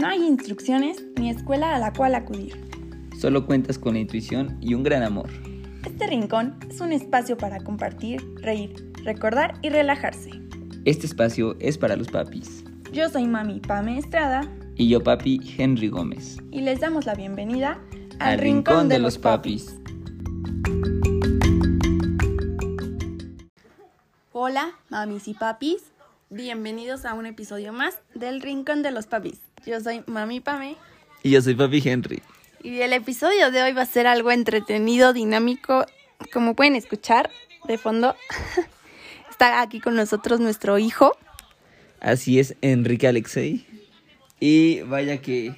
No 0.00 0.06
hay 0.06 0.26
instrucciones 0.26 1.04
ni 1.16 1.28
escuela 1.28 1.76
a 1.76 1.78
la 1.78 1.92
cual 1.92 2.14
acudir. 2.14 2.58
Solo 3.20 3.44
cuentas 3.44 3.78
con 3.78 3.92
la 3.92 4.00
intuición 4.00 4.56
y 4.58 4.72
un 4.72 4.82
gran 4.82 5.02
amor. 5.02 5.28
Este 5.84 6.06
rincón 6.06 6.58
es 6.70 6.80
un 6.80 6.92
espacio 6.92 7.36
para 7.36 7.60
compartir, 7.60 8.22
reír, 8.36 8.94
recordar 9.04 9.58
y 9.60 9.68
relajarse. 9.68 10.30
Este 10.86 11.06
espacio 11.06 11.54
es 11.60 11.76
para 11.76 11.96
los 11.96 12.08
papis. 12.08 12.64
Yo 12.94 13.10
soy 13.10 13.26
mami 13.26 13.60
Pame 13.60 13.98
Estrada. 13.98 14.50
Y 14.74 14.88
yo 14.88 15.02
papi 15.02 15.38
Henry 15.58 15.88
Gómez. 15.88 16.38
Y 16.50 16.62
les 16.62 16.80
damos 16.80 17.04
la 17.04 17.14
bienvenida 17.14 17.78
al, 18.20 18.38
Rincón, 18.38 18.88
de, 18.88 19.00
los 19.00 19.18
papis. 19.18 19.76
Hola, 24.32 24.78
mamis 24.88 25.28
y 25.28 25.34
papis. 25.34 25.92
Bienvenidos 26.30 27.04
a 27.04 27.12
un 27.12 27.26
episodio 27.26 27.74
más 27.74 27.98
del 28.14 28.40
Rincón 28.40 28.82
de 28.82 28.92
los 28.92 29.06
Papis. 29.08 29.49
Yo 29.66 29.80
soy 29.80 30.02
Mami 30.06 30.40
Pame. 30.40 30.76
Y 31.22 31.30
yo 31.30 31.42
soy 31.42 31.54
Papi 31.54 31.82
Henry. 31.84 32.22
Y 32.62 32.80
el 32.80 32.92
episodio 32.92 33.50
de 33.50 33.62
hoy 33.62 33.72
va 33.72 33.82
a 33.82 33.86
ser 33.86 34.06
algo 34.06 34.30
entretenido, 34.30 35.12
dinámico. 35.12 35.84
Como 36.32 36.54
pueden 36.54 36.76
escuchar 36.76 37.30
de 37.66 37.76
fondo, 37.76 38.16
está 39.30 39.60
aquí 39.60 39.80
con 39.80 39.96
nosotros 39.96 40.40
nuestro 40.40 40.78
hijo. 40.78 41.16
Así 42.00 42.38
es, 42.38 42.56
Enrique 42.62 43.06
Alexei. 43.06 43.66
Y 44.40 44.80
vaya 44.82 45.18
que 45.18 45.54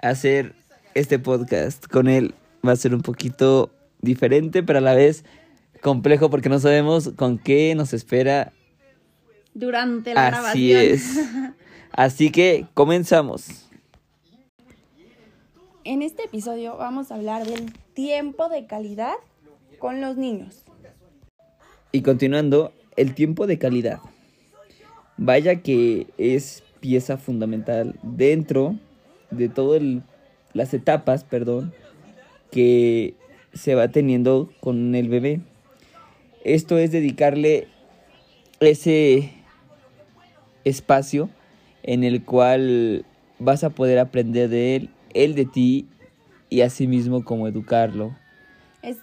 hacer 0.00 0.54
este 0.94 1.18
podcast 1.18 1.86
con 1.86 2.08
él 2.08 2.34
va 2.66 2.72
a 2.72 2.76
ser 2.76 2.94
un 2.94 3.02
poquito 3.02 3.70
diferente, 4.00 4.62
pero 4.62 4.78
a 4.78 4.82
la 4.82 4.94
vez 4.94 5.24
complejo 5.82 6.30
porque 6.30 6.48
no 6.48 6.58
sabemos 6.58 7.10
con 7.16 7.38
qué 7.38 7.74
nos 7.74 7.92
espera 7.92 8.52
durante 9.54 10.14
la 10.14 10.30
grabación. 10.30 10.50
Así 10.50 10.72
es. 10.72 11.20
Así 11.92 12.30
que 12.30 12.66
comenzamos. 12.74 13.68
En 15.84 16.02
este 16.02 16.24
episodio 16.24 16.76
vamos 16.76 17.10
a 17.10 17.16
hablar 17.16 17.46
del 17.46 17.72
tiempo 17.94 18.48
de 18.48 18.66
calidad 18.66 19.14
con 19.78 20.00
los 20.00 20.16
niños. 20.16 20.64
Y 21.90 22.02
continuando, 22.02 22.72
el 22.96 23.14
tiempo 23.14 23.46
de 23.46 23.58
calidad. 23.58 24.00
Vaya 25.16 25.56
que 25.56 26.06
es 26.18 26.62
pieza 26.80 27.18
fundamental 27.18 27.98
dentro 28.02 28.76
de 29.30 29.48
todas 29.48 29.82
las 30.52 30.72
etapas, 30.72 31.24
perdón, 31.24 31.74
que 32.50 33.14
se 33.52 33.74
va 33.74 33.88
teniendo 33.88 34.50
con 34.60 34.94
el 34.94 35.08
bebé. 35.08 35.40
Esto 36.44 36.78
es 36.78 36.90
dedicarle 36.90 37.68
ese 38.60 39.32
espacio 40.64 41.28
en 41.82 42.04
el 42.04 42.24
cual 42.24 43.04
vas 43.38 43.64
a 43.64 43.70
poder 43.70 43.98
aprender 43.98 44.48
de 44.48 44.76
él, 44.76 44.90
él 45.14 45.34
de 45.34 45.44
ti 45.44 45.88
y 46.48 46.60
asimismo 46.62 47.24
cómo 47.24 47.48
educarlo. 47.48 48.16
Es, 48.82 48.98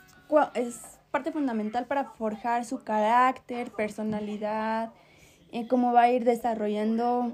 es 0.55 0.79
parte 1.11 1.31
fundamental 1.31 1.85
para 1.85 2.05
forjar 2.05 2.65
su 2.65 2.83
carácter, 2.83 3.71
personalidad, 3.71 4.91
eh, 5.51 5.67
cómo 5.67 5.93
va 5.93 6.03
a 6.03 6.11
ir 6.11 6.23
desarrollando 6.25 7.33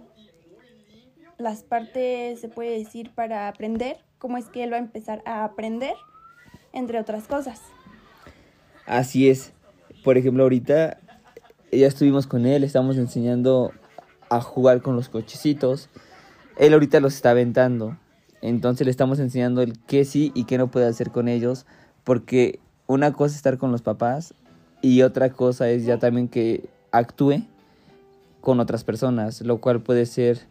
las 1.38 1.64
partes, 1.64 2.40
se 2.40 2.48
puede 2.48 2.80
decir, 2.80 3.12
para 3.14 3.48
aprender, 3.50 3.98
cómo 4.18 4.38
es 4.38 4.46
que 4.46 4.64
él 4.64 4.72
va 4.72 4.78
a 4.78 4.80
empezar 4.80 5.22
a 5.26 5.44
aprender, 5.44 5.96
entre 6.72 7.00
otras 7.00 7.28
cosas. 7.28 7.62
Así 8.86 9.30
es. 9.30 9.52
Por 10.04 10.18
ejemplo, 10.18 10.44
ahorita 10.44 10.98
ya 11.72 11.88
estuvimos 11.88 12.26
con 12.28 12.46
él, 12.46 12.64
estamos 12.64 12.98
enseñando 12.98 13.74
a 14.30 14.42
jugar 14.42 14.82
con 14.82 14.96
los 14.96 15.10
cochecitos. 15.10 15.90
Él 16.58 16.74
ahorita 16.74 17.00
los 17.00 17.16
está 17.16 17.32
aventando. 17.32 17.98
Entonces 18.42 18.86
le 18.86 18.92
estamos 18.92 19.20
enseñando 19.20 19.62
el 19.62 19.80
qué 19.80 20.06
sí 20.06 20.32
y 20.36 20.46
qué 20.46 20.58
no 20.58 20.70
puede 20.70 20.88
hacer 20.88 21.12
con 21.12 21.28
ellos. 21.28 21.66
Porque 22.04 22.60
una 22.88 23.14
cosa 23.14 23.32
es 23.32 23.38
estar 23.38 23.58
con 23.58 23.72
los 23.72 23.82
papás 23.82 24.34
y 24.82 25.02
otra 25.02 25.32
cosa 25.32 25.70
es 25.70 25.86
ya 25.86 25.98
también 25.98 26.28
que 26.28 26.70
actúe 26.92 27.44
con 28.42 28.60
otras 28.60 28.84
personas, 28.84 29.42
lo 29.42 29.60
cual 29.60 29.82
puede 29.82 30.06
ser 30.06 30.42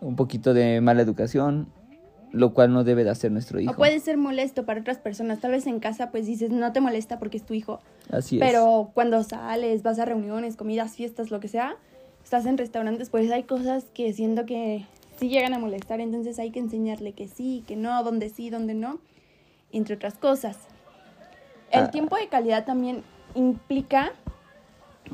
un 0.00 0.16
poquito 0.16 0.54
de 0.54 0.80
mala 0.80 1.02
educación, 1.02 1.66
lo 2.30 2.54
cual 2.54 2.72
no 2.72 2.84
debe 2.84 3.04
de 3.04 3.10
hacer 3.10 3.32
nuestro 3.32 3.60
hijo. 3.60 3.72
O 3.72 3.76
puede 3.76 3.98
ser 4.00 4.16
molesto 4.16 4.64
para 4.64 4.80
otras 4.80 4.98
personas. 4.98 5.40
Tal 5.40 5.50
vez 5.50 5.66
en 5.66 5.80
casa 5.80 6.10
pues 6.10 6.26
dices, 6.26 6.50
no 6.50 6.72
te 6.72 6.80
molesta 6.80 7.18
porque 7.18 7.36
es 7.36 7.44
tu 7.44 7.54
hijo. 7.54 7.80
Así 8.10 8.36
es. 8.36 8.40
Pero 8.40 8.90
cuando 8.94 9.22
sales, 9.24 9.82
vas 9.82 9.98
a 9.98 10.04
reuniones, 10.04 10.56
comidas, 10.56 10.94
fiestas, 10.94 11.30
lo 11.30 11.40
que 11.40 11.48
sea, 11.48 11.76
estás 12.22 12.46
en 12.46 12.58
restaurantes, 12.58 13.10
pues 13.10 13.30
hay 13.30 13.44
cosas 13.44 13.84
que 13.94 14.12
siento 14.12 14.46
que 14.46 14.86
sí 15.18 15.28
llegan 15.28 15.54
a 15.54 15.58
molestar. 15.58 16.00
Entonces 16.00 16.38
hay 16.38 16.50
que 16.50 16.60
enseñarle 16.60 17.12
que 17.12 17.28
sí, 17.28 17.64
que 17.66 17.76
no, 17.76 18.02
dónde 18.02 18.28
sí, 18.28 18.50
dónde 18.50 18.74
no, 18.74 18.98
entre 19.72 19.94
otras 19.94 20.14
cosas. 20.14 20.58
El 21.70 21.84
ah. 21.84 21.90
tiempo 21.90 22.16
de 22.16 22.28
calidad 22.28 22.64
también 22.64 23.02
implica 23.34 24.12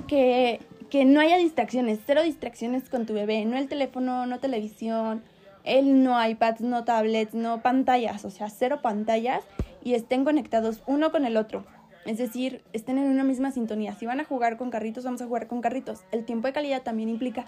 que, 0.07 0.61
que 0.91 1.05
no 1.05 1.21
haya 1.21 1.37
distracciones, 1.37 2.01
cero 2.07 2.23
distracciones 2.23 2.89
con 2.89 3.07
tu 3.07 3.15
bebé, 3.15 3.45
no 3.45 3.57
el 3.57 3.69
teléfono, 3.69 4.27
no 4.27 4.39
televisión, 4.39 5.23
él 5.65 6.03
no 6.03 6.25
iPads, 6.25 6.61
no 6.63 6.85
tablets, 6.85 7.35
no 7.35 7.63
pantallas, 7.63 8.25
o 8.25 8.31
sea, 8.31 8.49
cero 8.49 8.81
pantallas 8.83 9.45
y 9.85 9.95
estén 9.95 10.25
conectados 10.25 10.83
uno 10.87 11.13
con 11.13 11.25
el 11.25 11.37
otro. 11.37 11.65
Es 12.09 12.17
decir, 12.17 12.63
estén 12.73 12.97
en 12.97 13.05
una 13.05 13.23
misma 13.23 13.51
sintonía. 13.51 13.95
Si 13.95 14.07
van 14.07 14.19
a 14.19 14.25
jugar 14.25 14.57
con 14.57 14.71
carritos, 14.71 15.05
vamos 15.05 15.21
a 15.21 15.27
jugar 15.27 15.47
con 15.47 15.61
carritos. 15.61 16.05
El 16.11 16.25
tiempo 16.25 16.47
de 16.47 16.55
calidad 16.55 16.83
también 16.83 17.11
implica 17.11 17.45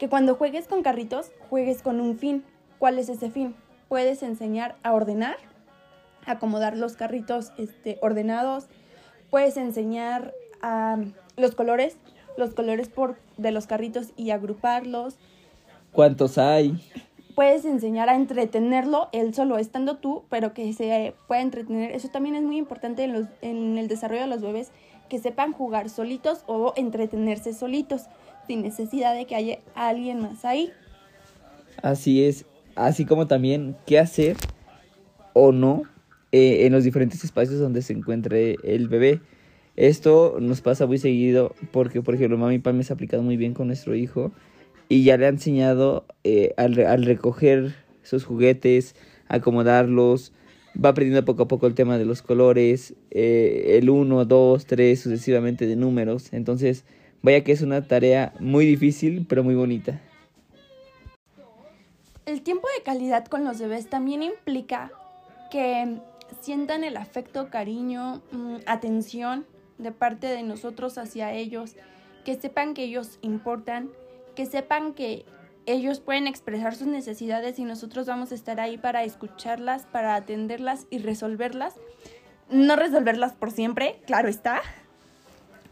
que 0.00 0.08
cuando 0.08 0.34
juegues 0.34 0.66
con 0.66 0.82
carritos, 0.82 1.30
juegues 1.48 1.80
con 1.80 2.00
un 2.00 2.18
fin. 2.18 2.42
¿Cuál 2.80 2.98
es 2.98 3.08
ese 3.08 3.30
fin? 3.30 3.54
Puedes 3.88 4.24
enseñar 4.24 4.74
a 4.82 4.94
ordenar, 4.94 5.36
acomodar 6.26 6.76
los 6.76 6.94
carritos 6.94 7.52
este, 7.56 7.98
ordenados. 8.02 8.66
Puedes 9.30 9.56
enseñar 9.56 10.34
a 10.60 10.98
los 11.36 11.54
colores, 11.54 11.96
los 12.36 12.52
colores 12.52 12.88
por, 12.88 13.16
de 13.36 13.52
los 13.52 13.68
carritos 13.68 14.08
y 14.16 14.32
agruparlos. 14.32 15.18
¿Cuántos 15.92 16.36
hay? 16.36 16.84
Puedes 17.40 17.64
enseñar 17.64 18.10
a 18.10 18.16
entretenerlo 18.16 19.08
él 19.12 19.32
solo 19.32 19.56
estando 19.56 19.96
tú, 19.96 20.24
pero 20.28 20.52
que 20.52 20.74
se 20.74 21.14
pueda 21.26 21.40
entretener. 21.40 21.92
Eso 21.92 22.08
también 22.08 22.34
es 22.34 22.42
muy 22.42 22.58
importante 22.58 23.02
en, 23.02 23.14
los, 23.14 23.28
en 23.40 23.78
el 23.78 23.88
desarrollo 23.88 24.20
de 24.20 24.26
los 24.26 24.42
bebés, 24.42 24.72
que 25.08 25.18
sepan 25.18 25.54
jugar 25.54 25.88
solitos 25.88 26.44
o 26.46 26.74
entretenerse 26.76 27.54
solitos, 27.54 28.08
sin 28.46 28.60
necesidad 28.60 29.14
de 29.14 29.24
que 29.24 29.36
haya 29.36 29.58
alguien 29.74 30.20
más 30.20 30.44
ahí. 30.44 30.70
Así 31.82 32.24
es, 32.24 32.44
así 32.74 33.06
como 33.06 33.26
también 33.26 33.74
qué 33.86 33.98
hacer 33.98 34.36
o 35.32 35.50
no 35.50 35.84
eh, 36.32 36.66
en 36.66 36.74
los 36.74 36.84
diferentes 36.84 37.24
espacios 37.24 37.58
donde 37.58 37.80
se 37.80 37.94
encuentre 37.94 38.56
el 38.64 38.88
bebé. 38.88 39.22
Esto 39.76 40.36
nos 40.40 40.60
pasa 40.60 40.86
muy 40.86 40.98
seguido 40.98 41.54
porque, 41.72 42.02
por 42.02 42.16
ejemplo, 42.16 42.36
mami 42.36 42.58
me 42.58 42.82
ha 42.86 42.92
aplicado 42.92 43.22
muy 43.22 43.38
bien 43.38 43.54
con 43.54 43.68
nuestro 43.68 43.94
hijo 43.94 44.30
y 44.90 45.04
ya 45.04 45.16
le 45.16 45.26
ha 45.26 45.28
enseñado 45.28 46.04
eh, 46.24 46.52
al, 46.56 46.74
recoger 46.74 47.76
sus 48.02 48.24
juguetes, 48.24 48.96
acomodarlos, 49.28 50.32
va 50.76 50.88
aprendiendo 50.88 51.24
poco 51.24 51.44
a 51.44 51.48
poco 51.48 51.68
el 51.68 51.74
tema 51.74 51.96
de 51.96 52.04
los 52.04 52.22
colores, 52.22 52.94
eh, 53.12 53.78
el 53.78 53.88
1, 53.88 54.24
2, 54.24 54.66
3, 54.66 55.00
sucesivamente 55.00 55.68
de 55.68 55.76
números. 55.76 56.32
Entonces, 56.32 56.84
vaya 57.22 57.44
que 57.44 57.52
es 57.52 57.62
una 57.62 57.86
tarea 57.86 58.34
muy 58.40 58.66
difícil, 58.66 59.26
pero 59.28 59.44
muy 59.44 59.54
bonita. 59.54 60.00
El 62.26 62.42
tiempo 62.42 62.66
de 62.76 62.82
calidad 62.82 63.26
con 63.26 63.44
los 63.44 63.60
bebés 63.60 63.88
también 63.88 64.24
implica 64.24 64.90
que 65.52 65.98
sientan 66.40 66.82
el 66.82 66.96
afecto, 66.96 67.48
cariño, 67.48 68.22
mm, 68.32 68.56
atención 68.66 69.46
de 69.78 69.92
parte 69.92 70.26
de 70.26 70.42
nosotros 70.42 70.98
hacia 70.98 71.32
ellos, 71.32 71.76
que 72.24 72.34
sepan 72.34 72.74
que 72.74 72.82
ellos 72.82 73.20
importan, 73.22 73.90
que 74.34 74.46
sepan 74.46 74.94
que 74.94 75.24
ellos 75.66 76.00
pueden 76.00 76.26
expresar 76.26 76.74
sus 76.74 76.86
necesidades 76.86 77.58
y 77.58 77.64
nosotros 77.64 78.06
vamos 78.06 78.32
a 78.32 78.34
estar 78.34 78.60
ahí 78.60 78.78
para 78.78 79.04
escucharlas, 79.04 79.86
para 79.86 80.14
atenderlas 80.14 80.86
y 80.90 80.98
resolverlas. 80.98 81.74
No 82.50 82.76
resolverlas 82.76 83.32
por 83.34 83.50
siempre, 83.50 84.00
claro 84.06 84.28
está, 84.28 84.62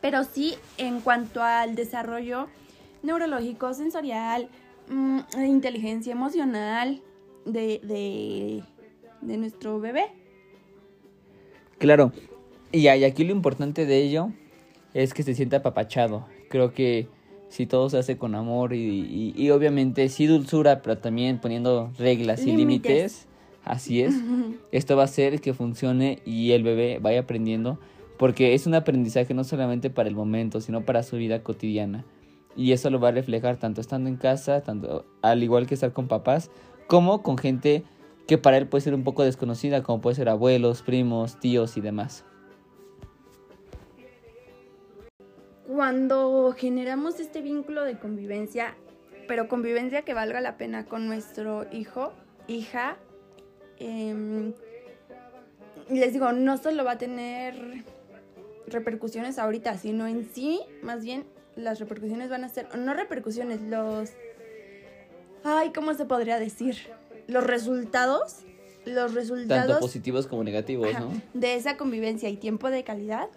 pero 0.00 0.24
sí 0.24 0.54
en 0.76 1.00
cuanto 1.00 1.42
al 1.42 1.74
desarrollo 1.74 2.48
neurológico, 3.02 3.74
sensorial, 3.74 4.48
mm, 4.88 5.20
inteligencia 5.44 6.12
emocional 6.12 7.02
de, 7.44 7.80
de, 7.82 8.62
de 9.20 9.36
nuestro 9.36 9.80
bebé. 9.80 10.06
Claro, 11.78 12.12
y 12.70 12.86
aquí 12.88 13.24
lo 13.24 13.32
importante 13.32 13.86
de 13.86 13.98
ello 13.98 14.30
es 14.94 15.14
que 15.14 15.22
se 15.22 15.34
sienta 15.34 15.58
apapachado. 15.58 16.26
Creo 16.48 16.72
que 16.72 17.08
si 17.48 17.66
todo 17.66 17.88
se 17.90 17.98
hace 17.98 18.18
con 18.18 18.34
amor 18.34 18.74
y, 18.74 19.32
y, 19.36 19.50
obviamente 19.50 20.08
sí 20.08 20.26
dulzura, 20.26 20.82
pero 20.82 20.98
también 20.98 21.40
poniendo 21.40 21.90
reglas 21.98 22.46
y 22.46 22.52
límites, 22.52 23.26
así 23.64 24.02
es, 24.02 24.14
esto 24.72 24.96
va 24.96 25.02
a 25.02 25.04
hacer 25.06 25.40
que 25.40 25.54
funcione 25.54 26.20
y 26.24 26.52
el 26.52 26.62
bebé 26.62 26.98
vaya 27.00 27.20
aprendiendo, 27.20 27.78
porque 28.18 28.54
es 28.54 28.66
un 28.66 28.74
aprendizaje 28.74 29.32
no 29.34 29.44
solamente 29.44 29.90
para 29.90 30.08
el 30.08 30.14
momento, 30.14 30.60
sino 30.60 30.84
para 30.84 31.02
su 31.02 31.16
vida 31.16 31.42
cotidiana. 31.42 32.04
Y 32.56 32.72
eso 32.72 32.90
lo 32.90 32.98
va 32.98 33.08
a 33.08 33.12
reflejar 33.12 33.56
tanto 33.56 33.80
estando 33.80 34.08
en 34.08 34.16
casa, 34.16 34.62
tanto 34.62 35.06
al 35.22 35.42
igual 35.42 35.66
que 35.66 35.74
estar 35.74 35.92
con 35.92 36.08
papás, 36.08 36.50
como 36.88 37.22
con 37.22 37.38
gente 37.38 37.84
que 38.26 38.36
para 38.36 38.58
él 38.58 38.66
puede 38.66 38.82
ser 38.82 38.94
un 38.94 39.04
poco 39.04 39.22
desconocida, 39.22 39.82
como 39.82 40.00
puede 40.00 40.16
ser 40.16 40.28
abuelos, 40.28 40.82
primos, 40.82 41.38
tíos 41.38 41.76
y 41.76 41.80
demás. 41.80 42.24
Cuando 45.68 46.54
generamos 46.56 47.20
este 47.20 47.42
vínculo 47.42 47.84
de 47.84 47.98
convivencia, 47.98 48.74
pero 49.26 49.48
convivencia 49.48 50.00
que 50.00 50.14
valga 50.14 50.40
la 50.40 50.56
pena 50.56 50.86
con 50.86 51.06
nuestro 51.06 51.66
hijo, 51.70 52.14
hija, 52.46 52.96
em, 53.78 54.54
les 55.90 56.14
digo, 56.14 56.32
no 56.32 56.56
solo 56.56 56.84
va 56.84 56.92
a 56.92 56.98
tener 56.98 57.84
repercusiones 58.66 59.38
ahorita, 59.38 59.76
sino 59.76 60.06
en 60.06 60.26
sí, 60.32 60.58
más 60.82 61.04
bien 61.04 61.26
las 61.54 61.80
repercusiones 61.80 62.30
van 62.30 62.44
a 62.44 62.48
ser, 62.48 62.74
no 62.78 62.94
repercusiones, 62.94 63.60
los... 63.60 64.08
Ay, 65.44 65.70
¿cómo 65.74 65.92
se 65.92 66.06
podría 66.06 66.38
decir? 66.38 66.76
Los 67.26 67.44
resultados, 67.44 68.38
los 68.86 69.12
resultados... 69.12 69.66
Tanto 69.66 69.80
positivos 69.80 70.28
como 70.28 70.44
negativos, 70.44 70.88
ajá, 70.88 71.00
¿no? 71.00 71.22
De 71.34 71.56
esa 71.56 71.76
convivencia 71.76 72.30
y 72.30 72.38
tiempo 72.38 72.70
de 72.70 72.84
calidad 72.84 73.28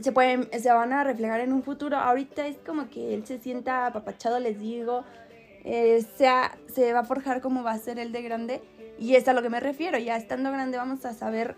se 0.00 0.12
pueden, 0.12 0.48
se 0.58 0.72
van 0.72 0.92
a 0.92 1.04
reflejar 1.04 1.40
en 1.40 1.52
un 1.52 1.62
futuro. 1.62 1.96
Ahorita 1.96 2.46
es 2.46 2.56
como 2.58 2.88
que 2.90 3.14
él 3.14 3.26
se 3.26 3.38
sienta 3.38 3.86
apapachado, 3.86 4.40
les 4.40 4.58
digo, 4.58 5.04
eh, 5.64 6.04
sea, 6.16 6.56
se 6.72 6.92
va 6.92 7.00
a 7.00 7.04
forjar 7.04 7.40
cómo 7.40 7.62
va 7.62 7.72
a 7.72 7.78
ser 7.78 7.98
el 7.98 8.12
de 8.12 8.22
grande. 8.22 8.62
Y 8.98 9.16
es 9.16 9.26
a 9.28 9.32
lo 9.32 9.42
que 9.42 9.50
me 9.50 9.60
refiero, 9.60 9.98
ya 9.98 10.16
estando 10.16 10.52
grande 10.52 10.76
vamos 10.76 11.04
a 11.04 11.14
saber 11.14 11.56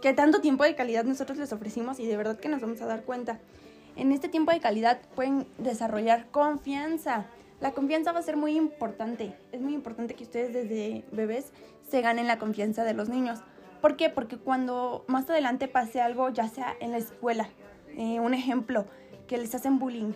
qué 0.00 0.12
tanto 0.12 0.40
tiempo 0.40 0.64
de 0.64 0.74
calidad 0.74 1.04
nosotros 1.04 1.38
les 1.38 1.52
ofrecimos 1.52 1.98
y 1.98 2.06
de 2.06 2.16
verdad 2.16 2.38
que 2.38 2.48
nos 2.48 2.60
vamos 2.60 2.80
a 2.82 2.86
dar 2.86 3.02
cuenta. 3.02 3.40
En 3.96 4.12
este 4.12 4.28
tiempo 4.28 4.52
de 4.52 4.60
calidad 4.60 5.00
pueden 5.16 5.46
desarrollar 5.58 6.30
confianza. 6.30 7.26
La 7.60 7.72
confianza 7.72 8.12
va 8.12 8.20
a 8.20 8.22
ser 8.22 8.36
muy 8.36 8.56
importante. 8.56 9.34
Es 9.50 9.60
muy 9.60 9.74
importante 9.74 10.14
que 10.14 10.22
ustedes 10.22 10.52
desde 10.52 11.04
bebés 11.10 11.52
se 11.90 12.00
ganen 12.00 12.28
la 12.28 12.38
confianza 12.38 12.84
de 12.84 12.94
los 12.94 13.08
niños. 13.08 13.40
¿Por 13.80 13.96
qué? 13.96 14.10
Porque 14.10 14.36
cuando 14.36 15.04
más 15.06 15.28
adelante 15.30 15.68
pase 15.68 16.00
algo, 16.00 16.30
ya 16.30 16.48
sea 16.48 16.76
en 16.80 16.92
la 16.92 16.98
escuela, 16.98 17.48
eh, 17.96 18.20
un 18.20 18.34
ejemplo, 18.34 18.86
que 19.26 19.38
les 19.38 19.54
hacen 19.54 19.78
bullying, 19.78 20.12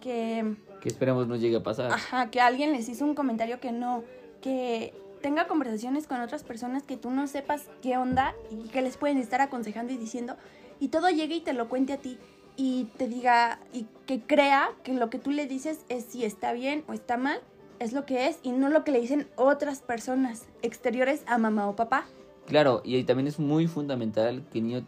que... 0.00 0.56
Que 0.80 0.88
esperemos 0.88 1.28
no 1.28 1.36
llegue 1.36 1.56
a 1.56 1.62
pasar. 1.62 1.92
Ajá, 1.92 2.30
que 2.30 2.40
alguien 2.40 2.72
les 2.72 2.88
hizo 2.88 3.04
un 3.04 3.14
comentario 3.14 3.60
que 3.60 3.70
no, 3.70 4.02
que 4.40 4.94
tenga 5.20 5.46
conversaciones 5.46 6.06
con 6.06 6.20
otras 6.20 6.42
personas 6.42 6.82
que 6.82 6.96
tú 6.96 7.10
no 7.10 7.26
sepas 7.26 7.68
qué 7.80 7.96
onda 7.96 8.34
y 8.50 8.68
que 8.68 8.82
les 8.82 8.96
pueden 8.96 9.18
estar 9.18 9.40
aconsejando 9.40 9.92
y 9.92 9.96
diciendo, 9.96 10.36
y 10.80 10.88
todo 10.88 11.08
llegue 11.08 11.36
y 11.36 11.40
te 11.40 11.52
lo 11.52 11.68
cuente 11.68 11.92
a 11.92 11.98
ti 11.98 12.18
y 12.56 12.88
te 12.96 13.08
diga 13.08 13.60
y 13.72 13.86
que 14.06 14.20
crea 14.20 14.70
que 14.82 14.92
lo 14.92 15.08
que 15.10 15.18
tú 15.18 15.30
le 15.30 15.46
dices 15.46 15.84
es 15.88 16.04
si 16.04 16.24
está 16.24 16.52
bien 16.52 16.84
o 16.88 16.92
está 16.92 17.16
mal, 17.16 17.40
es 17.78 17.92
lo 17.92 18.04
que 18.04 18.28
es 18.28 18.38
y 18.42 18.52
no 18.52 18.68
lo 18.68 18.84
que 18.84 18.90
le 18.90 19.00
dicen 19.00 19.28
otras 19.36 19.80
personas 19.80 20.44
exteriores 20.62 21.22
a 21.26 21.38
mamá 21.38 21.68
o 21.68 21.76
papá. 21.76 22.06
Claro, 22.46 22.82
y 22.84 22.96
ahí 22.96 23.04
también 23.04 23.26
es 23.26 23.38
muy 23.38 23.66
fundamental 23.66 24.44
que 24.50 24.58
el 24.58 24.66
niño, 24.66 24.86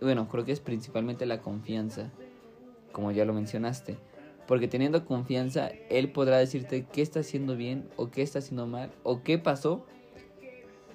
bueno, 0.00 0.28
creo 0.28 0.44
que 0.44 0.52
es 0.52 0.60
principalmente 0.60 1.24
la 1.26 1.40
confianza, 1.40 2.10
como 2.92 3.12
ya 3.12 3.24
lo 3.24 3.32
mencionaste. 3.32 3.96
Porque 4.46 4.66
teniendo 4.66 5.04
confianza, 5.04 5.70
él 5.88 6.10
podrá 6.10 6.38
decirte 6.38 6.84
qué 6.92 7.02
está 7.02 7.20
haciendo 7.20 7.56
bien 7.56 7.88
o 7.96 8.10
qué 8.10 8.22
está 8.22 8.40
haciendo 8.40 8.66
mal 8.66 8.90
o 9.04 9.22
qué 9.22 9.38
pasó. 9.38 9.86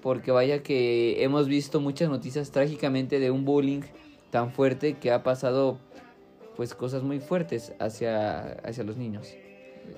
Porque 0.02 0.32
vaya 0.32 0.62
que 0.62 1.24
hemos 1.24 1.48
visto 1.48 1.80
muchas 1.80 2.10
noticias 2.10 2.52
trágicamente 2.52 3.20
de 3.20 3.32
un 3.32 3.46
bullying 3.46 3.82
tan 4.30 4.52
fuerte 4.52 4.96
que 4.96 5.12
ha 5.12 5.24
pasado 5.24 5.80
pues 6.58 6.76
cosas 6.76 7.04
muy 7.04 7.20
fuertes 7.20 7.74
hacia, 7.80 8.54
hacia 8.64 8.84
los 8.84 8.98
niños. 8.98 9.34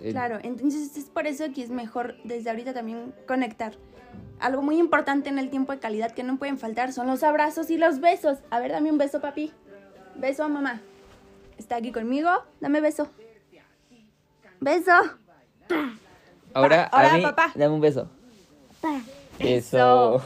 El- 0.04 0.12
Claro, 0.13 0.39
entonces 0.44 0.95
es 0.98 1.06
por 1.06 1.28
eso 1.28 1.45
que 1.54 1.63
es 1.63 1.69
mejor 1.69 2.16
desde 2.24 2.50
ahorita 2.50 2.74
también 2.74 3.13
conectar. 3.28 3.74
Algo 4.39 4.62
muy 4.62 4.78
importante 4.78 5.30
en 5.30 5.39
el 5.39 5.50
tiempo 5.50 5.72
de 5.72 5.80
calidad 5.80 6.12
que 6.12 6.24
no 6.24 6.38
pueden 6.38 6.57
faltar 6.60 6.94
son 6.94 7.07
los 7.07 7.24
abrazos 7.24 7.69
y 7.72 7.78
los 7.78 8.00
besos. 8.00 8.38
A 8.51 8.60
ver, 8.60 8.72
dame 8.72 8.92
un 8.92 8.98
beso, 8.98 9.19
papi. 9.19 9.51
Beso 10.16 10.44
a 10.44 10.48
mamá. 10.48 10.81
Está 11.57 11.78
aquí 11.78 11.92
conmigo. 11.92 12.30
Dame 12.60 12.80
beso. 12.81 13.10
Beso. 14.60 14.92
Ahora, 16.54 16.84
ahora, 16.86 17.13
a 17.13 17.18
mí, 17.18 17.24
papá. 17.24 17.51
dame 17.56 17.74
un 17.74 17.81
beso. 17.81 18.10
Eso. 19.39 20.19
Eso. 20.19 20.24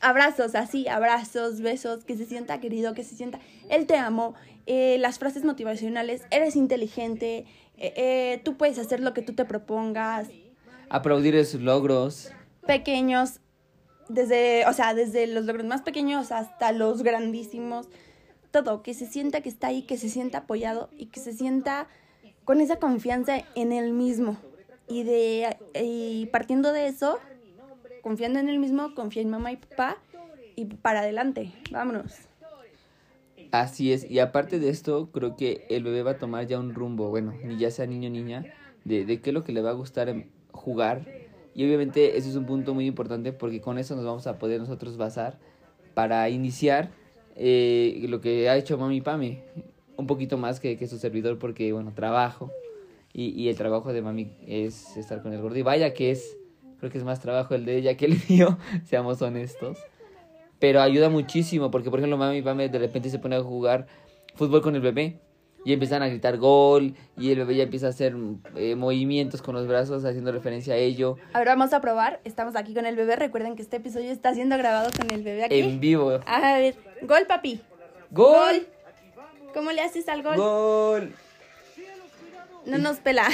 Abrazos, 0.00 0.54
así, 0.54 0.86
abrazos, 0.88 1.60
besos, 1.60 2.04
que 2.04 2.16
se 2.16 2.24
sienta 2.24 2.60
querido, 2.60 2.94
que 2.94 3.04
se 3.04 3.16
sienta, 3.16 3.40
él 3.68 3.86
te 3.86 3.96
amo, 3.96 4.34
eh, 4.66 4.96
las 4.98 5.18
frases 5.18 5.44
motivacionales, 5.44 6.22
eres 6.30 6.54
inteligente, 6.54 7.46
eh, 7.76 7.92
eh, 7.96 8.40
tú 8.44 8.56
puedes 8.56 8.78
hacer 8.78 9.00
lo 9.00 9.14
que 9.14 9.22
tú 9.22 9.34
te 9.34 9.44
propongas, 9.44 10.28
Aplaudir 10.90 11.44
sus 11.44 11.60
logros. 11.60 12.32
pequeños, 12.66 13.40
desde, 14.08 14.66
o 14.66 14.72
sea, 14.72 14.94
desde 14.94 15.26
los 15.26 15.44
logros 15.44 15.66
más 15.66 15.82
pequeños 15.82 16.32
hasta 16.32 16.72
los 16.72 17.02
grandísimos, 17.02 17.88
todo, 18.50 18.82
que 18.82 18.94
se 18.94 19.06
sienta 19.06 19.42
que 19.42 19.48
está 19.48 19.66
ahí, 19.66 19.82
que 19.82 19.98
se 19.98 20.08
sienta 20.08 20.38
apoyado 20.38 20.88
y 20.96 21.06
que 21.06 21.20
se 21.20 21.32
sienta 21.32 21.88
con 22.44 22.60
esa 22.60 22.76
confianza 22.76 23.42
en 23.54 23.72
él 23.72 23.92
mismo. 23.92 24.38
Y 24.88 25.02
de 25.02 25.56
y 25.74 26.26
partiendo 26.26 26.72
de 26.72 26.88
eso, 26.88 27.18
confiando 28.08 28.38
en 28.38 28.48
él 28.48 28.58
mismo, 28.58 28.94
confía 28.94 29.20
en 29.20 29.28
mamá 29.28 29.52
y 29.52 29.56
papá 29.56 29.98
y 30.56 30.64
para 30.64 31.00
adelante, 31.00 31.52
vámonos. 31.70 32.14
Así 33.50 33.92
es, 33.92 34.10
y 34.10 34.18
aparte 34.18 34.58
de 34.58 34.70
esto, 34.70 35.10
creo 35.12 35.36
que 35.36 35.66
el 35.68 35.84
bebé 35.84 36.02
va 36.02 36.12
a 36.12 36.18
tomar 36.18 36.46
ya 36.46 36.58
un 36.58 36.74
rumbo, 36.74 37.10
bueno, 37.10 37.34
ya 37.58 37.70
sea 37.70 37.84
niño 37.84 38.08
o 38.08 38.10
niña, 38.10 38.46
de, 38.86 39.04
de 39.04 39.20
qué 39.20 39.28
es 39.28 39.34
lo 39.34 39.44
que 39.44 39.52
le 39.52 39.60
va 39.60 39.68
a 39.68 39.74
gustar 39.74 40.08
em, 40.08 40.24
jugar. 40.52 41.06
Y 41.54 41.66
obviamente 41.66 42.16
eso 42.16 42.30
es 42.30 42.36
un 42.36 42.46
punto 42.46 42.72
muy 42.72 42.86
importante 42.86 43.34
porque 43.34 43.60
con 43.60 43.76
eso 43.76 43.94
nos 43.94 44.06
vamos 44.06 44.26
a 44.26 44.38
poder 44.38 44.58
nosotros 44.58 44.96
basar 44.96 45.38
para 45.92 46.30
iniciar 46.30 46.88
eh, 47.36 48.06
lo 48.08 48.22
que 48.22 48.48
ha 48.48 48.56
hecho 48.56 48.78
Mami 48.78 49.02
Pame, 49.02 49.42
un 49.98 50.06
poquito 50.06 50.38
más 50.38 50.60
que, 50.60 50.78
que 50.78 50.86
su 50.86 50.96
servidor 50.96 51.38
porque, 51.38 51.74
bueno, 51.74 51.92
trabajo. 51.94 52.50
Y, 53.12 53.38
y 53.38 53.50
el 53.50 53.56
trabajo 53.56 53.92
de 53.92 54.00
Mami 54.00 54.32
es 54.46 54.96
estar 54.96 55.22
con 55.22 55.34
el 55.34 55.42
gordo. 55.42 55.58
Y 55.58 55.62
vaya 55.62 55.92
que 55.92 56.10
es, 56.10 56.37
creo 56.78 56.90
que 56.90 56.98
es 56.98 57.04
más 57.04 57.20
trabajo 57.20 57.54
el 57.54 57.64
de 57.64 57.76
ella 57.76 57.96
que 57.96 58.06
el 58.06 58.16
mío, 58.28 58.58
seamos 58.84 59.20
honestos. 59.22 59.78
Pero 60.58 60.80
ayuda 60.80 61.08
muchísimo 61.08 61.70
porque, 61.70 61.90
por 61.90 62.00
ejemplo, 62.00 62.16
mami 62.16 62.38
y 62.38 62.42
Pame 62.42 62.68
de 62.68 62.78
repente 62.78 63.10
se 63.10 63.18
pone 63.18 63.36
a 63.36 63.42
jugar 63.42 63.86
fútbol 64.34 64.60
con 64.60 64.74
el 64.74 64.80
bebé 64.80 65.20
y 65.64 65.72
empiezan 65.72 66.02
a 66.02 66.08
gritar 66.08 66.38
gol 66.38 66.94
y 67.16 67.30
el 67.30 67.38
bebé 67.38 67.56
ya 67.56 67.64
empieza 67.64 67.86
a 67.86 67.90
hacer 67.90 68.16
eh, 68.56 68.74
movimientos 68.74 69.42
con 69.42 69.54
los 69.54 69.66
brazos 69.66 70.04
haciendo 70.04 70.32
referencia 70.32 70.74
a 70.74 70.76
ello 70.76 71.16
Ahora 71.32 71.52
vamos 71.52 71.72
a 71.72 71.80
probar, 71.80 72.20
estamos 72.24 72.56
aquí 72.56 72.74
con 72.74 72.86
el 72.86 72.96
bebé, 72.96 73.16
recuerden 73.16 73.56
que 73.56 73.62
este 73.62 73.76
episodio 73.76 74.10
está 74.10 74.34
siendo 74.34 74.56
grabado 74.56 74.90
con 74.96 75.10
el 75.12 75.22
bebé 75.22 75.44
aquí. 75.44 75.60
en 75.60 75.80
vivo. 75.80 76.20
A 76.26 76.54
ver, 76.58 76.76
gol 77.02 77.26
papi. 77.26 77.60
¡Gol! 78.10 78.66
¿Cómo 79.52 79.72
le 79.72 79.82
haces 79.82 80.08
al 80.08 80.22
gol? 80.22 80.36
¡Gol! 80.36 81.12
No 82.66 82.78
nos 82.78 82.98
pela. 82.98 83.26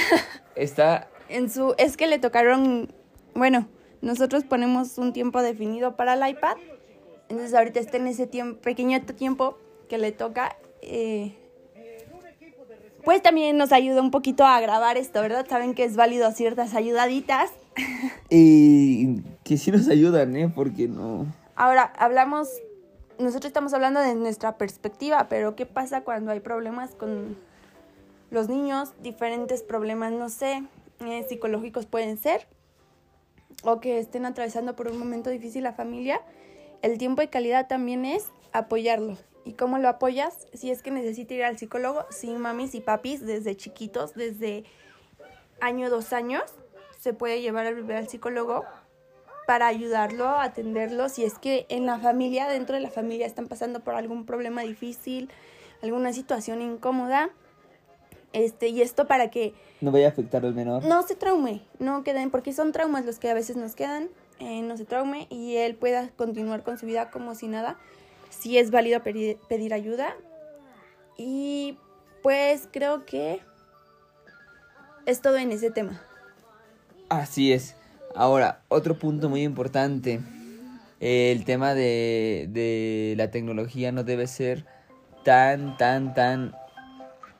Está 0.55 1.07
en 1.29 1.49
su 1.49 1.75
es 1.77 1.97
que 1.97 2.07
le 2.07 2.19
tocaron 2.19 2.93
bueno 3.35 3.67
nosotros 4.01 4.43
ponemos 4.43 4.97
un 4.97 5.13
tiempo 5.13 5.41
definido 5.41 5.95
para 5.95 6.13
el 6.13 6.29
iPad. 6.29 6.57
Entonces 7.29 7.55
ahorita 7.55 7.79
está 7.79 7.97
en 7.97 8.07
ese 8.07 8.27
tiempo 8.27 8.61
pequeño 8.61 9.01
tiempo 9.01 9.57
que 9.89 9.97
le 9.97 10.11
toca 10.11 10.55
eh, 10.81 11.35
pues 13.03 13.21
también 13.21 13.57
nos 13.57 13.71
ayuda 13.71 14.01
un 14.01 14.11
poquito 14.11 14.45
a 14.45 14.59
grabar 14.59 14.97
esto 14.97 15.21
verdad 15.21 15.45
saben 15.47 15.75
que 15.75 15.83
es 15.83 15.95
válido 15.95 16.31
ciertas 16.31 16.73
ayudaditas. 16.73 17.51
Y 18.29 19.21
que 19.43 19.57
sí 19.57 19.71
nos 19.71 19.87
ayudan, 19.89 20.35
¿eh? 20.35 20.51
Porque 20.53 20.87
no... 20.87 21.27
ahora 21.55 21.93
hablamos 21.97 22.49
nosotros 23.19 23.45
estamos 23.45 23.73
hablando 23.73 23.99
de 24.01 24.15
nuestra 24.15 24.57
perspectiva 24.57 25.27
pero 25.29 25.55
qué 25.55 25.65
pasa 25.65 26.01
cuando 26.01 26.31
hay 26.31 26.41
problemas 26.41 26.95
con 26.95 27.37
los 28.29 28.49
niños 28.49 28.93
diferentes 29.01 29.63
problemas 29.63 30.11
no 30.11 30.29
sé 30.29 30.63
eh, 30.99 31.25
psicológicos 31.29 31.85
pueden 31.85 32.17
ser 32.17 32.47
o 33.63 33.79
que 33.79 33.99
estén 33.99 34.25
atravesando 34.25 34.75
por 34.75 34.87
un 34.87 34.97
momento 34.97 35.29
difícil 35.29 35.63
la 35.63 35.73
familia, 35.73 36.21
el 36.81 36.97
tiempo 36.97 37.21
de 37.21 37.29
calidad 37.29 37.67
también 37.67 38.05
es 38.05 38.27
apoyarlo. 38.51 39.17
¿Y 39.43 39.53
cómo 39.53 39.77
lo 39.77 39.89
apoyas? 39.89 40.47
Si 40.53 40.71
es 40.71 40.81
que 40.81 40.91
necesita 40.91 41.33
ir 41.35 41.43
al 41.43 41.57
psicólogo, 41.57 42.05
sí, 42.09 42.33
mamis 42.33 42.73
y 42.73 42.81
papis, 42.81 43.25
desde 43.25 43.55
chiquitos, 43.55 44.15
desde 44.15 44.63
año, 45.61 45.89
dos 45.89 46.13
años, 46.13 46.43
se 46.99 47.13
puede 47.13 47.41
llevar 47.41 47.67
al 47.67 47.75
bebé 47.75 47.97
al 47.97 48.09
psicólogo 48.09 48.65
para 49.45 49.67
ayudarlo, 49.67 50.27
atenderlo. 50.27 51.09
Si 51.09 51.23
es 51.23 51.37
que 51.37 51.67
en 51.69 51.85
la 51.85 51.99
familia, 51.99 52.47
dentro 52.47 52.75
de 52.75 52.81
la 52.81 52.89
familia, 52.89 53.27
están 53.27 53.47
pasando 53.47 53.81
por 53.81 53.93
algún 53.93 54.25
problema 54.25 54.63
difícil, 54.63 55.29
alguna 55.83 56.13
situación 56.13 56.61
incómoda. 56.61 57.29
Este, 58.35 58.67
y 58.67 58.81
esto 58.81 59.07
para 59.07 59.29
que 59.31 59.53
No 59.81 59.91
vaya 59.91 60.07
a 60.07 60.09
afectar 60.09 60.45
al 60.45 60.53
menor. 60.53 60.83
no 60.83 61.01
se 61.03 61.15
traume, 61.15 61.61
no 61.79 62.03
queden, 62.03 62.29
porque 62.31 62.51
son 62.53 62.71
traumas 62.71 63.05
los 63.05 63.17
que 63.17 63.29
a 63.29 63.33
veces 63.33 63.55
nos 63.55 63.75
quedan, 63.75 64.09
eh, 64.39 64.61
no 64.61 64.75
se 64.77 64.83
traume 64.85 65.27
y 65.29 65.55
él 65.55 65.75
pueda 65.75 66.09
continuar 66.17 66.63
con 66.63 66.77
su 66.77 66.85
vida 66.85 67.09
como 67.11 67.33
si 67.35 67.47
nada. 67.47 67.77
Sí 68.29 68.57
es 68.57 68.71
válido 68.71 69.01
pedir, 69.03 69.37
pedir 69.47 69.73
ayuda. 69.73 70.13
Y 71.17 71.77
pues 72.21 72.67
creo 72.71 73.05
que 73.05 73.39
es 75.05 75.21
todo 75.21 75.37
en 75.37 75.51
ese 75.53 75.71
tema. 75.71 76.01
Así 77.07 77.53
es. 77.53 77.75
Ahora, 78.15 78.61
otro 78.67 78.97
punto 78.99 79.29
muy 79.29 79.43
importante. 79.43 80.19
El 80.99 81.45
tema 81.45 81.73
de, 81.73 82.47
de 82.51 83.13
la 83.17 83.31
tecnología 83.31 83.91
no 83.91 84.03
debe 84.03 84.27
ser 84.27 84.65
tan, 85.23 85.77
tan, 85.77 86.13
tan 86.13 86.55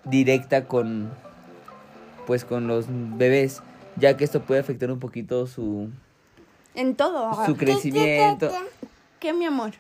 directa 0.06 0.66
con, 0.68 1.12
pues, 2.26 2.46
con 2.46 2.68
los 2.68 2.86
bebés, 2.90 3.62
ya 3.96 4.16
que 4.18 4.24
esto 4.24 4.42
puede 4.42 4.62
afectar 4.62 4.92
un 4.92 5.00
poquito 5.00 5.48
su, 5.48 5.90
En 6.74 6.96
todo. 6.96 7.46
su 7.46 7.56
crecimiento. 7.56 8.52
¿Qué, 9.20 9.34
mi 9.34 9.46
amor? 9.46 9.74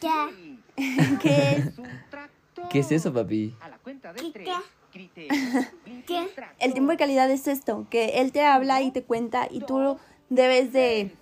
Ya. 0.00 0.28
¿Qué 1.22 1.52
es? 1.52 1.72
¿Qué 2.70 2.78
es 2.80 2.92
eso, 2.92 3.12
papi? 3.12 3.54
A 3.60 3.68
la 3.68 3.78
cuenta 3.78 4.12
de 4.12 4.30
tres. 4.32 4.48
¿Qué? 6.06 6.28
El 6.58 6.72
tiempo 6.72 6.90
de 6.90 6.96
calidad 6.96 7.30
es 7.30 7.46
esto, 7.46 7.86
que 7.90 8.20
él 8.20 8.32
te 8.32 8.44
habla 8.44 8.82
y 8.82 8.90
te 8.90 9.02
cuenta 9.02 9.46
y 9.50 9.60
tú 9.60 9.98
debes 10.30 10.72
de 10.72 11.12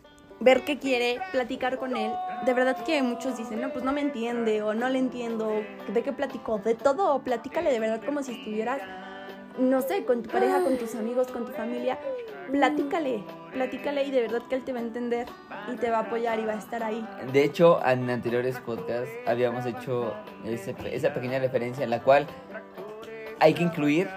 ver 0.41 0.65
qué 0.65 0.79
quiere, 0.79 1.21
platicar 1.33 1.79
con 1.79 1.97
él. 1.97 2.13
De 2.47 2.55
verdad 2.55 2.85
que 2.85 3.03
muchos 3.03 3.37
dicen, 3.37 3.61
no, 3.61 3.73
pues 3.73 3.85
no 3.85 3.93
me 3.93 4.01
entiende 4.01 4.63
o 4.63 4.75
no 4.75 4.89
le 4.89 4.99
entiendo, 4.99 5.63
¿de 5.93 6.03
qué 6.03 6.13
platico? 6.13 6.59
De 6.59 6.75
todo, 6.75 7.15
o 7.15 7.23
platícale 7.23 7.73
de 7.73 7.81
verdad 7.81 8.03
como 8.05 8.23
si 8.23 8.33
estuvieras, 8.33 8.81
no 9.59 9.83
sé, 9.83 10.05
con 10.05 10.23
tu 10.23 10.31
pareja, 10.31 10.63
con 10.63 10.77
tus 10.79 10.95
amigos, 10.95 11.29
con 11.29 11.45
tu 11.45 11.53
familia. 11.53 11.99
Platícale, 12.51 13.25
platícale 13.53 14.05
y 14.05 14.11
de 14.11 14.23
verdad 14.23 14.43
que 14.49 14.55
él 14.55 14.65
te 14.65 14.73
va 14.73 14.79
a 14.79 14.83
entender 14.83 15.27
y 15.71 15.77
te 15.77 15.91
va 15.91 15.99
a 15.99 16.01
apoyar 16.03 16.39
y 16.39 16.47
va 16.47 16.55
a 16.55 16.59
estar 16.59 16.83
ahí. 16.83 17.07
De 17.33 17.45
hecho, 17.45 17.85
en 17.85 18.09
anteriores 18.09 18.59
podcasts 18.61 19.11
habíamos 19.27 19.67
hecho 19.67 20.15
esa 20.45 21.13
pequeña 21.13 21.41
referencia 21.41 21.85
en 21.85 21.91
la 21.91 22.03
cual 22.03 22.27
hay 23.41 23.53
que 23.53 23.63
incluir 23.63 24.09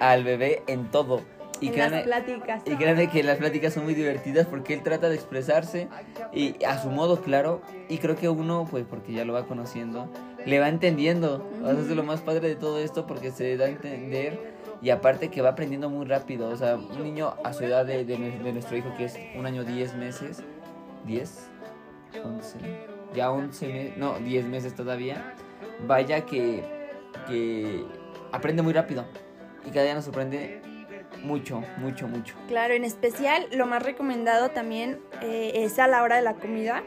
al 0.00 0.24
bebé 0.24 0.62
en 0.66 0.90
todo. 0.90 1.22
Y 1.60 1.68
en 1.68 1.78
las 1.78 1.88
créanme, 1.88 2.04
pláticas. 2.04 2.62
y 2.66 2.76
créanme 2.76 3.08
que 3.08 3.22
las 3.22 3.38
pláticas 3.38 3.74
son 3.74 3.84
muy 3.84 3.94
divertidas 3.94 4.46
porque 4.46 4.74
él 4.74 4.82
trata 4.82 5.08
de 5.08 5.14
expresarse 5.16 5.88
y 6.32 6.62
a 6.64 6.80
su 6.80 6.90
modo 6.90 7.20
claro. 7.20 7.60
Y 7.88 7.98
creo 7.98 8.16
que 8.16 8.28
uno, 8.28 8.66
pues 8.70 8.84
porque 8.88 9.12
ya 9.12 9.24
lo 9.24 9.32
va 9.32 9.46
conociendo, 9.46 10.08
le 10.44 10.60
va 10.60 10.68
entendiendo. 10.68 11.48
O 11.62 11.70
sea, 11.70 11.80
es 11.80 11.88
lo 11.88 12.02
más 12.02 12.20
padre 12.20 12.48
de 12.48 12.56
todo 12.56 12.78
esto 12.78 13.06
porque 13.06 13.30
se 13.30 13.56
da 13.56 13.66
a 13.66 13.68
entender 13.68 14.56
y 14.80 14.90
aparte 14.90 15.28
que 15.28 15.42
va 15.42 15.50
aprendiendo 15.50 15.90
muy 15.90 16.06
rápido. 16.06 16.48
O 16.48 16.56
sea, 16.56 16.76
un 16.76 17.02
niño 17.02 17.34
a 17.44 17.52
su 17.52 17.64
edad 17.64 17.84
de, 17.84 18.04
de 18.04 18.16
de 18.16 18.52
nuestro 18.52 18.76
hijo 18.76 18.92
que 18.96 19.04
es 19.06 19.18
un 19.36 19.46
año 19.46 19.64
10 19.64 19.94
meses, 19.96 20.42
10, 21.06 21.48
11, 22.24 22.58
ya 23.14 23.30
11 23.30 23.66
meses, 23.68 23.96
no, 23.96 24.18
10 24.18 24.46
meses 24.46 24.74
todavía. 24.74 25.34
Vaya 25.86 26.22
que, 26.22 26.62
que 27.26 27.84
aprende 28.32 28.62
muy 28.62 28.72
rápido 28.72 29.04
y 29.64 29.70
cada 29.70 29.84
día 29.84 29.94
nos 29.94 30.04
sorprende 30.04 30.60
mucho, 31.22 31.62
mucho, 31.78 32.08
mucho. 32.08 32.34
Claro, 32.48 32.74
en 32.74 32.84
especial 32.84 33.46
lo 33.52 33.66
más 33.66 33.82
recomendado 33.82 34.50
también 34.50 35.00
eh, 35.22 35.52
es 35.54 35.78
a 35.78 35.86
la 35.88 36.02
hora 36.02 36.16
de 36.16 36.22
la 36.22 36.34
comida 36.34 36.82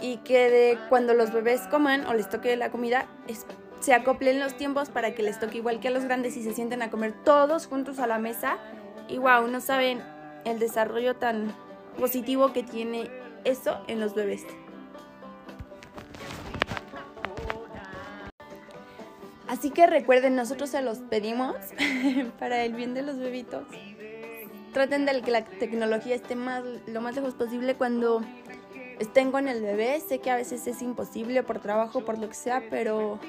y 0.00 0.18
que 0.18 0.50
de 0.50 0.78
cuando 0.88 1.14
los 1.14 1.32
bebés 1.32 1.60
coman 1.70 2.06
o 2.06 2.14
les 2.14 2.28
toque 2.28 2.56
la 2.56 2.70
comida 2.70 3.06
se 3.80 3.92
acoplen 3.92 4.40
los 4.40 4.56
tiempos 4.56 4.88
para 4.88 5.14
que 5.14 5.22
les 5.22 5.38
toque 5.38 5.58
igual 5.58 5.78
que 5.80 5.88
a 5.88 5.90
los 5.90 6.04
grandes 6.04 6.36
y 6.36 6.42
se 6.42 6.52
sienten 6.52 6.82
a 6.82 6.90
comer 6.90 7.12
todos 7.24 7.66
juntos 7.66 7.98
a 7.98 8.06
la 8.06 8.18
mesa. 8.18 8.56
Y 9.08 9.18
wow, 9.18 9.46
no 9.46 9.60
saben 9.60 10.02
el 10.46 10.58
desarrollo 10.58 11.16
tan 11.16 11.54
positivo 11.98 12.52
que 12.52 12.62
tiene 12.62 13.10
eso 13.44 13.82
en 13.86 14.00
los 14.00 14.14
bebés. 14.14 14.46
Así 19.54 19.70
que 19.70 19.86
recuerden, 19.86 20.34
nosotros 20.34 20.70
se 20.70 20.82
los 20.82 20.98
pedimos 20.98 21.54
para 22.40 22.64
el 22.64 22.74
bien 22.74 22.92
de 22.92 23.02
los 23.02 23.18
bebitos. 23.18 23.62
Traten 24.72 25.06
de 25.06 25.22
que 25.22 25.30
la 25.30 25.44
tecnología 25.44 26.16
esté 26.16 26.34
más, 26.34 26.64
lo 26.88 27.00
más 27.00 27.14
lejos 27.14 27.34
posible 27.34 27.76
cuando 27.76 28.20
estén 28.98 29.30
con 29.30 29.46
el 29.46 29.62
bebé. 29.62 30.00
Sé 30.00 30.18
que 30.18 30.32
a 30.32 30.34
veces 30.34 30.66
es 30.66 30.82
imposible 30.82 31.44
por 31.44 31.60
trabajo, 31.60 32.04
por 32.04 32.18
lo 32.18 32.28
que 32.28 32.34
sea, 32.34 32.64
pero 32.68 33.20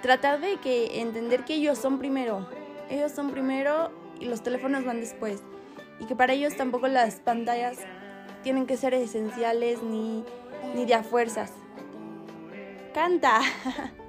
tratar 0.00 0.40
de 0.40 0.56
que 0.56 1.02
entender 1.02 1.44
que 1.44 1.56
ellos 1.56 1.76
son 1.76 1.98
primero. 1.98 2.48
Ellos 2.88 3.12
son 3.12 3.30
primero 3.30 3.90
y 4.18 4.24
los 4.24 4.42
teléfonos 4.42 4.86
van 4.86 4.98
después. 4.98 5.42
Y 5.98 6.06
que 6.06 6.16
para 6.16 6.32
ellos 6.32 6.56
tampoco 6.56 6.88
las 6.88 7.16
pantallas 7.16 7.76
tienen 8.42 8.64
que 8.64 8.78
ser 8.78 8.94
esenciales 8.94 9.82
ni, 9.82 10.24
ni 10.74 10.86
de 10.86 10.94
a 10.94 11.02
fuerzas. 11.02 11.52
Canta. 12.94 13.42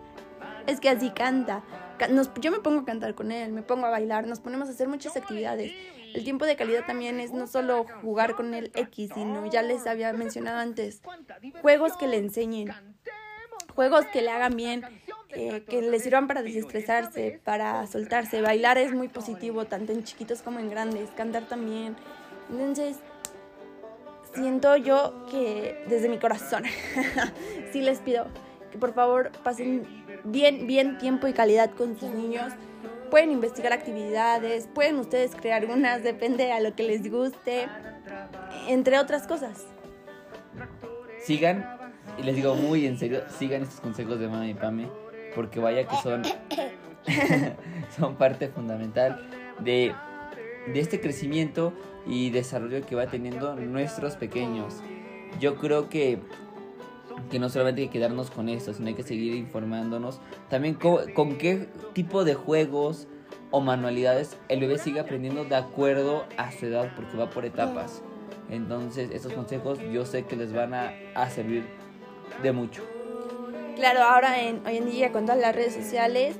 Es 0.67 0.79
que 0.79 0.89
así 0.89 1.09
canta. 1.11 1.63
Yo 2.39 2.51
me 2.51 2.59
pongo 2.59 2.81
a 2.81 2.85
cantar 2.85 3.13
con 3.15 3.31
él, 3.31 3.51
me 3.51 3.61
pongo 3.61 3.85
a 3.85 3.89
bailar, 3.89 4.27
nos 4.27 4.39
ponemos 4.39 4.67
a 4.67 4.71
hacer 4.71 4.87
muchas 4.87 5.15
actividades. 5.15 5.71
El 6.13 6.23
tiempo 6.23 6.45
de 6.45 6.55
calidad 6.55 6.85
también 6.85 7.19
es 7.19 7.31
no 7.31 7.47
solo 7.47 7.85
jugar 8.01 8.35
con 8.35 8.53
el 8.53 8.71
X, 8.73 9.11
sino 9.13 9.45
ya 9.49 9.61
les 9.61 9.87
había 9.87 10.11
mencionado 10.11 10.59
antes, 10.59 11.01
juegos 11.61 11.95
que 11.95 12.07
le 12.07 12.17
enseñen, 12.17 12.69
juegos 13.75 14.05
que 14.07 14.21
le 14.21 14.29
hagan 14.29 14.55
bien, 14.55 14.83
eh, 15.29 15.63
que 15.69 15.81
le 15.81 15.99
sirvan 15.99 16.27
para 16.27 16.41
desestresarse, 16.41 17.39
para 17.43 17.87
soltarse. 17.87 18.41
Bailar 18.41 18.77
es 18.77 18.93
muy 18.93 19.07
positivo, 19.07 19.65
tanto 19.65 19.93
en 19.93 20.03
chiquitos 20.03 20.41
como 20.41 20.59
en 20.59 20.69
grandes, 20.69 21.09
cantar 21.11 21.43
también. 21.47 21.95
Entonces, 22.49 22.97
siento 24.33 24.75
yo 24.75 25.25
que 25.29 25.85
desde 25.87 26.09
mi 26.09 26.17
corazón, 26.17 26.63
sí 27.71 27.81
les 27.81 27.99
pido 27.99 28.27
que 28.71 28.77
por 28.77 28.93
favor 28.93 29.31
pasen 29.43 29.85
bien, 30.23 30.67
bien 30.67 30.97
tiempo 30.97 31.27
y 31.27 31.33
calidad 31.33 31.71
con 31.71 31.97
sus 31.97 32.09
niños. 32.09 32.53
Pueden 33.09 33.31
investigar 33.31 33.73
actividades, 33.73 34.67
pueden 34.73 34.97
ustedes 34.97 35.35
crear 35.35 35.65
unas, 35.65 36.03
depende 36.03 36.51
a 36.51 36.59
lo 36.59 36.75
que 36.75 36.83
les 36.83 37.09
guste, 37.11 37.67
entre 38.67 38.97
otras 38.97 39.27
cosas. 39.27 39.67
Sigan, 41.23 41.77
y 42.17 42.23
les 42.23 42.35
digo 42.35 42.55
muy 42.55 42.85
en 42.85 42.97
serio, 42.97 43.21
sigan 43.37 43.63
estos 43.63 43.79
consejos 43.79 44.19
de 44.19 44.27
Mami 44.27 44.51
y 44.51 44.53
Pame, 44.53 44.89
porque 45.35 45.59
vaya 45.59 45.87
que 45.87 45.95
son, 45.97 46.23
son 47.95 48.15
parte 48.15 48.47
fundamental 48.47 49.27
de, 49.59 49.93
de 50.73 50.79
este 50.79 50.99
crecimiento 50.99 51.73
y 52.07 52.31
desarrollo 52.31 52.85
que 52.85 52.95
va 52.95 53.07
teniendo 53.07 53.55
nuestros 53.55 54.15
pequeños. 54.15 54.81
Yo 55.39 55.55
creo 55.55 55.89
que, 55.89 56.19
que 57.29 57.39
no 57.39 57.49
solamente 57.49 57.81
hay 57.81 57.87
que 57.87 57.93
quedarnos 57.93 58.31
con 58.31 58.49
esto, 58.49 58.73
sino 58.73 58.87
hay 58.87 58.95
que 58.95 59.03
seguir 59.03 59.35
informándonos 59.35 60.19
también 60.49 60.75
co- 60.75 61.01
con, 61.13 61.37
qué 61.37 61.67
tipo 61.93 62.23
de 62.23 62.35
juegos 62.35 63.07
o 63.51 63.59
manualidades 63.61 64.37
el 64.47 64.59
bebé 64.61 64.77
sigue 64.77 64.99
aprendiendo 65.01 65.43
de 65.45 65.55
acuerdo 65.55 66.25
a 66.37 66.51
su 66.51 66.65
edad, 66.67 66.89
porque 66.95 67.17
va 67.17 67.29
por 67.29 67.45
etapas. 67.45 68.01
Entonces, 68.49 69.09
estos 69.11 69.33
consejos 69.33 69.79
yo 69.91 70.05
sé 70.05 70.25
que 70.25 70.35
les 70.35 70.53
van 70.53 70.73
a, 70.73 70.93
a 71.15 71.29
servir 71.29 71.65
de 72.41 72.51
mucho. 72.51 72.81
Claro, 73.75 74.03
ahora 74.03 74.41
en, 74.41 74.61
hoy 74.65 74.77
en 74.77 74.85
día 74.85 75.11
con 75.11 75.25
todas 75.25 75.39
las 75.41 75.55
redes 75.55 75.73
sociales 75.73 76.35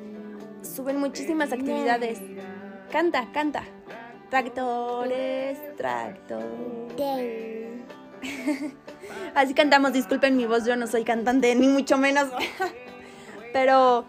suben 0.62 0.98
muchísimas 0.98 1.52
actividades. 1.54 2.22
Canta, 2.92 3.32
canta. 3.34 3.64
Tractores, 4.30 5.58
tractores. 5.78 6.52
Así 9.36 9.53
cantamos, 9.53 9.94
disculpen 9.94 10.38
mi 10.38 10.46
voz, 10.46 10.65
yo 10.65 10.75
no 10.75 10.88
soy 10.88 11.03
cantante, 11.03 11.56
ni 11.56 11.68
mucho 11.68 11.98
menos. 11.98 12.30
Pero 13.53 14.06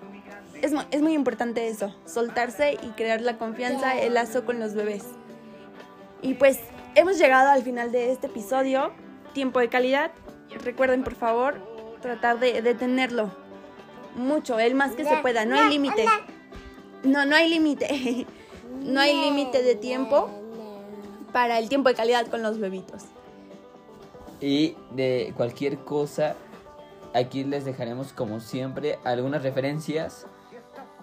es, 0.60 0.72
es 0.90 1.02
muy 1.02 1.14
importante 1.14 1.68
eso, 1.68 1.94
soltarse 2.04 2.78
y 2.82 2.88
crear 2.90 3.20
la 3.20 3.38
confianza, 3.38 3.96
el 3.98 4.14
lazo 4.14 4.44
con 4.44 4.60
los 4.60 4.74
bebés. 4.74 5.04
Y 6.20 6.34
pues 6.34 6.58
hemos 6.94 7.18
llegado 7.18 7.50
al 7.50 7.62
final 7.62 7.90
de 7.92 8.12
este 8.12 8.28
episodio, 8.28 8.92
tiempo 9.32 9.60
de 9.60 9.68
calidad. 9.68 10.12
Recuerden 10.62 11.02
por 11.02 11.14
favor 11.14 11.60
tratar 12.00 12.38
de, 12.38 12.62
de 12.62 12.74
tenerlo 12.74 13.30
mucho, 14.14 14.58
el 14.58 14.74
más 14.74 14.92
que 14.92 15.04
se 15.04 15.16
pueda, 15.18 15.44
no 15.44 15.58
hay 15.58 15.70
límite. 15.70 16.06
No, 17.02 17.24
no 17.24 17.36
hay 17.36 17.48
límite. 17.48 18.26
No 18.72 19.00
hay 19.00 19.14
límite 19.14 19.62
de 19.62 19.76
tiempo 19.76 20.30
para 21.30 21.58
el 21.58 21.68
tiempo 21.68 21.88
de 21.90 21.94
calidad 21.94 22.26
con 22.26 22.42
los 22.42 22.58
bebitos. 22.58 23.04
Y 24.42 24.76
de 24.90 25.32
cualquier 25.36 25.78
cosa, 25.78 26.34
aquí 27.14 27.44
les 27.44 27.64
dejaremos 27.64 28.12
como 28.12 28.40
siempre 28.40 28.98
algunas 29.04 29.42
referencias 29.42 30.26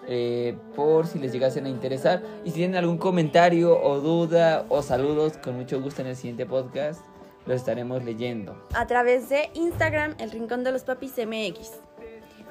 eh, 0.06 0.56
por 0.76 1.06
si 1.06 1.18
les 1.18 1.32
llegasen 1.32 1.66
a 1.66 1.68
interesar. 1.68 2.22
Y 2.44 2.50
si 2.50 2.56
tienen 2.56 2.76
algún 2.76 2.98
comentario 2.98 3.80
o 3.82 4.00
duda 4.00 4.66
o 4.68 4.82
saludos, 4.82 5.38
con 5.38 5.56
mucho 5.56 5.80
gusto 5.80 6.02
en 6.02 6.08
el 6.08 6.16
siguiente 6.16 6.46
podcast 6.46 7.00
los 7.46 7.56
estaremos 7.56 8.04
leyendo. 8.04 8.54
a 8.74 8.86
través 8.86 9.28
de 9.30 9.50
Instagram, 9.54 10.14
el 10.18 10.30
Rincón 10.30 10.62
de 10.62 10.72
los 10.72 10.84
Papis 10.84 11.14
MX. 11.16 11.80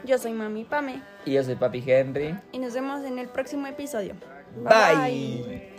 Yo 0.06 0.18
soy 0.18 0.32
Mami 0.32 0.64
Pame 0.64 1.02
Y 1.26 1.34
yo 1.34 1.44
soy 1.44 1.56
Papi 1.56 1.84
Henry. 1.86 2.34
y 2.52 2.60
nos 2.60 2.74
vemos 2.74 3.04
en 3.04 3.20
el 3.20 3.28
próximo 3.28 3.68
episodio. 3.68 4.16
Bye. 4.64 5.76